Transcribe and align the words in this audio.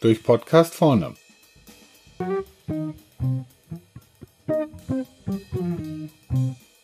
Durch 0.00 0.22
Podcast 0.22 0.74
vorne. 0.74 1.14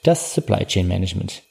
Das 0.04 0.34
Supply 0.34 0.64
Chain 0.64 0.88
Management. 0.88 1.42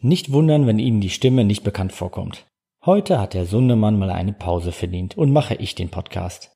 Nicht 0.00 0.32
wundern, 0.32 0.66
wenn 0.66 0.78
Ihnen 0.78 1.00
die 1.00 1.10
Stimme 1.10 1.44
nicht 1.44 1.62
bekannt 1.62 1.92
vorkommt. 1.92 2.46
Heute 2.86 3.20
hat 3.20 3.34
der 3.34 3.44
Sundemann 3.44 3.98
mal 3.98 4.10
eine 4.10 4.32
Pause 4.32 4.72
verdient 4.72 5.18
und 5.18 5.32
mache 5.32 5.54
ich 5.56 5.74
den 5.74 5.90
Podcast. 5.90 6.52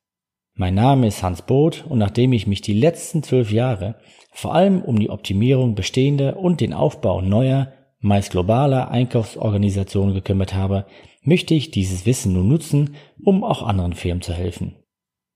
Mein 0.55 0.73
Name 0.73 1.07
ist 1.07 1.21
Hans 1.21 1.41
Both 1.41 1.85
und 1.85 1.99
nachdem 1.99 2.33
ich 2.33 2.47
mich 2.47 2.61
die 2.61 2.73
letzten 2.73 3.21
zwölf 3.21 3.51
Jahre 3.51 3.95
vor 4.31 4.55
allem 4.55 4.81
um 4.81 4.97
die 4.97 5.09
Optimierung 5.09 5.75
bestehender 5.75 6.37
und 6.37 6.61
den 6.61 6.73
Aufbau 6.73 7.21
neuer, 7.21 7.71
meist 8.05 8.31
globaler 8.31 8.89
Einkaufsorganisationen 8.91 10.13
gekümmert 10.13 10.53
habe, 10.53 10.85
möchte 11.23 11.53
ich 11.53 11.71
dieses 11.71 12.05
Wissen 12.05 12.33
nun 12.33 12.47
nutzen, 12.47 12.95
um 13.23 13.43
auch 13.43 13.63
anderen 13.63 13.93
Firmen 13.93 14.21
zu 14.21 14.33
helfen. 14.33 14.75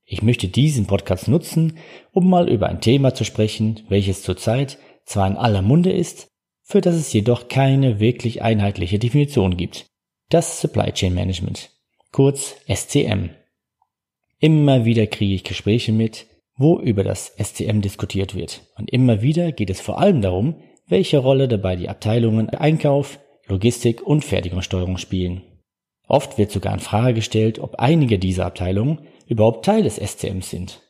Ich 0.05 0.21
möchte 0.21 0.47
diesen 0.47 0.85
Podcast 0.85 1.27
nutzen, 1.27 1.77
um 2.11 2.29
mal 2.29 2.47
über 2.47 2.67
ein 2.69 2.81
Thema 2.81 3.13
zu 3.13 3.25
sprechen, 3.25 3.81
welches 3.89 4.21
zurzeit 4.21 4.77
zwar 5.05 5.27
in 5.27 5.35
aller 5.35 5.61
Munde 5.61 5.91
ist, 5.91 6.27
für 6.61 6.81
das 6.81 6.95
es 6.95 7.11
jedoch 7.11 7.47
keine 7.47 7.99
wirklich 7.99 8.41
einheitliche 8.41 8.99
Definition 8.99 9.57
gibt. 9.57 9.87
Das 10.29 10.61
Supply 10.61 10.91
Chain 10.91 11.15
Management, 11.15 11.71
kurz 12.11 12.55
SCM. 12.67 13.31
Immer 14.39 14.85
wieder 14.85 15.07
kriege 15.07 15.33
ich 15.33 15.43
Gespräche 15.43 15.91
mit, 15.91 16.27
wo 16.55 16.79
über 16.79 17.03
das 17.03 17.33
SCM 17.41 17.81
diskutiert 17.81 18.35
wird. 18.35 18.61
Und 18.77 18.91
immer 18.91 19.21
wieder 19.21 19.51
geht 19.51 19.71
es 19.71 19.81
vor 19.81 19.99
allem 19.99 20.21
darum, 20.21 20.55
welche 20.89 21.19
Rolle 21.19 21.47
dabei 21.47 21.75
die 21.75 21.87
Abteilungen 21.87 22.49
Einkauf, 22.49 23.19
Logistik 23.47 24.01
und 24.01 24.25
Fertigungssteuerung 24.25 24.97
spielen. 24.97 25.41
Oft 26.07 26.37
wird 26.37 26.51
sogar 26.51 26.73
in 26.73 26.79
Frage 26.79 27.13
gestellt, 27.13 27.59
ob 27.59 27.75
einige 27.75 28.19
dieser 28.19 28.47
Abteilungen 28.47 28.99
überhaupt 29.27 29.63
Teil 29.63 29.83
des 29.83 29.95
SCMs 29.97 30.49
sind. 30.49 30.81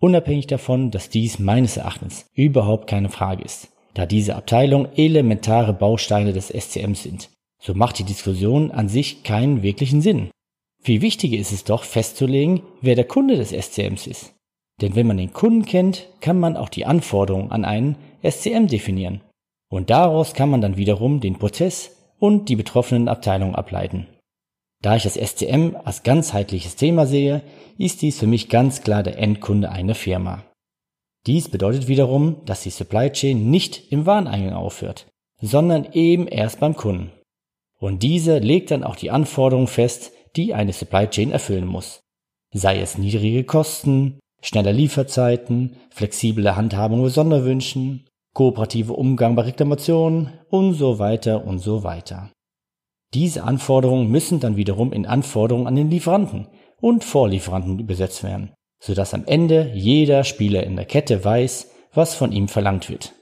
Unabhängig 0.00 0.48
davon, 0.48 0.90
dass 0.90 1.10
dies 1.10 1.38
meines 1.38 1.76
Erachtens 1.76 2.26
überhaupt 2.34 2.88
keine 2.88 3.08
Frage 3.08 3.44
ist, 3.44 3.68
da 3.94 4.06
diese 4.06 4.36
Abteilungen 4.36 4.88
elementare 4.96 5.72
Bausteine 5.72 6.32
des 6.32 6.48
SCMs 6.48 7.04
sind. 7.04 7.30
So 7.60 7.74
macht 7.74 7.98
die 7.98 8.04
Diskussion 8.04 8.70
an 8.70 8.88
sich 8.88 9.22
keinen 9.22 9.62
wirklichen 9.62 10.02
Sinn. 10.02 10.30
Viel 10.82 11.02
wichtiger 11.02 11.36
ist 11.36 11.52
es 11.52 11.64
doch 11.64 11.82
festzulegen, 11.82 12.62
wer 12.80 12.94
der 12.94 13.06
Kunde 13.06 13.36
des 13.36 13.50
SCMs 13.50 14.06
ist. 14.06 14.34
Denn 14.80 14.94
wenn 14.94 15.08
man 15.08 15.16
den 15.16 15.32
Kunden 15.32 15.64
kennt, 15.64 16.08
kann 16.20 16.38
man 16.38 16.56
auch 16.56 16.68
die 16.68 16.86
Anforderungen 16.86 17.50
an 17.50 17.64
einen 17.64 17.96
SCM 18.22 18.66
definieren. 18.66 19.20
Und 19.68 19.90
daraus 19.90 20.34
kann 20.34 20.50
man 20.50 20.60
dann 20.60 20.76
wiederum 20.76 21.20
den 21.20 21.38
Prozess 21.38 21.96
und 22.18 22.48
die 22.48 22.56
betroffenen 22.56 23.08
Abteilungen 23.08 23.54
ableiten. 23.54 24.06
Da 24.80 24.96
ich 24.96 25.02
das 25.02 25.14
SCM 25.14 25.76
als 25.84 26.02
ganzheitliches 26.04 26.76
Thema 26.76 27.06
sehe, 27.06 27.42
ist 27.78 28.02
dies 28.02 28.18
für 28.18 28.26
mich 28.26 28.48
ganz 28.48 28.82
klar 28.82 29.02
der 29.02 29.18
Endkunde 29.18 29.70
einer 29.70 29.94
Firma. 29.94 30.44
Dies 31.26 31.48
bedeutet 31.48 31.88
wiederum, 31.88 32.44
dass 32.46 32.62
die 32.62 32.70
Supply 32.70 33.10
Chain 33.10 33.50
nicht 33.50 33.92
im 33.92 34.06
Wareneingang 34.06 34.54
aufhört, 34.54 35.06
sondern 35.40 35.92
eben 35.92 36.26
erst 36.28 36.60
beim 36.60 36.76
Kunden. 36.76 37.10
Und 37.78 38.02
diese 38.02 38.38
legt 38.38 38.70
dann 38.70 38.84
auch 38.84 38.96
die 38.96 39.10
Anforderungen 39.10 39.66
fest, 39.66 40.12
die 40.36 40.54
eine 40.54 40.72
Supply 40.72 41.08
Chain 41.08 41.32
erfüllen 41.32 41.66
muss. 41.66 42.00
Sei 42.52 42.80
es 42.80 42.98
niedrige 42.98 43.44
Kosten, 43.44 44.20
schnelle 44.40 44.72
Lieferzeiten, 44.72 45.76
flexible 45.90 46.56
Handhabung 46.56 47.02
bei 47.02 47.08
Sonderwünschen, 47.08 48.06
kooperative 48.38 48.92
Umgang 48.92 49.34
bei 49.34 49.42
Reklamationen 49.42 50.32
und 50.48 50.74
so 50.74 51.00
weiter 51.00 51.44
und 51.44 51.58
so 51.58 51.82
weiter. 51.82 52.30
Diese 53.12 53.42
Anforderungen 53.42 54.12
müssen 54.12 54.38
dann 54.38 54.54
wiederum 54.54 54.92
in 54.92 55.06
Anforderungen 55.06 55.66
an 55.66 55.74
den 55.74 55.90
Lieferanten 55.90 56.46
und 56.80 57.02
Vorlieferanten 57.02 57.80
übersetzt 57.80 58.22
werden, 58.22 58.52
sodass 58.80 59.12
am 59.12 59.24
Ende 59.26 59.72
jeder 59.74 60.22
Spieler 60.22 60.62
in 60.62 60.76
der 60.76 60.84
Kette 60.84 61.24
weiß, 61.24 61.72
was 61.92 62.14
von 62.14 62.30
ihm 62.30 62.46
verlangt 62.46 62.88
wird. 62.88 63.12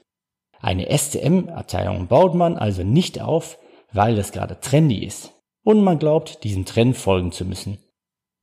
Eine 0.59 0.95
SCM-Abteilung 0.95 2.05
baut 2.05 2.35
man 2.35 2.55
also 2.55 2.83
nicht 2.83 3.19
auf, 3.19 3.57
weil 3.91 4.19
es 4.19 4.31
gerade 4.31 4.59
trendy 4.59 5.03
ist 5.03 5.33
und 5.63 5.83
man 5.83 5.97
glaubt, 5.97 6.43
diesem 6.43 6.65
Trend 6.65 6.95
folgen 6.95 7.31
zu 7.31 7.43
müssen. 7.43 7.79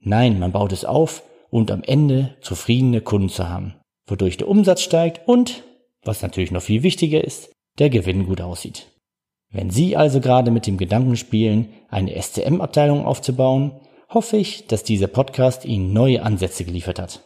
Nein, 0.00 0.40
man 0.40 0.50
baut 0.50 0.72
es 0.72 0.84
auf, 0.84 1.22
und 1.50 1.70
am 1.70 1.84
Ende 1.84 2.34
zufriedene 2.40 3.00
Kunden 3.00 3.28
zu 3.28 3.48
haben, 3.48 3.74
wodurch 4.08 4.38
der 4.38 4.48
Umsatz 4.48 4.82
steigt 4.82 5.28
und, 5.28 5.62
was 6.04 6.22
natürlich 6.22 6.50
noch 6.50 6.62
viel 6.62 6.82
wichtiger 6.82 7.22
ist, 7.22 7.50
der 7.78 7.90
Gewinn 7.90 8.26
gut 8.26 8.40
aussieht. 8.40 8.86
Wenn 9.50 9.70
Sie 9.70 9.96
also 9.96 10.20
gerade 10.20 10.50
mit 10.50 10.66
dem 10.66 10.78
Gedanken 10.78 11.16
spielen, 11.16 11.68
eine 11.88 12.20
SCM-Abteilung 12.20 13.04
aufzubauen, 13.04 13.72
hoffe 14.08 14.36
ich, 14.36 14.66
dass 14.66 14.82
dieser 14.82 15.06
Podcast 15.06 15.64
Ihnen 15.64 15.92
neue 15.92 16.22
Ansätze 16.22 16.64
geliefert 16.64 16.98
hat. 16.98 17.22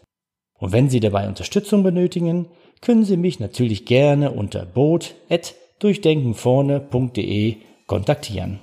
Und 0.59 0.73
wenn 0.73 0.91
Sie 0.91 1.01
dabei 1.01 1.27
Unterstützung 1.29 1.83
benötigen, 1.83 2.49
können 2.81 3.05
Sie 3.05 3.17
mich 3.17 3.41
natürlich 3.41 3.87
gerne 3.87 4.31
unter 4.31 4.65
boot.durchdenkenvorne.de 4.67 7.57
kontaktieren. 7.87 8.61